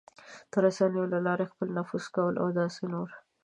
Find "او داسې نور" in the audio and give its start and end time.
2.41-3.09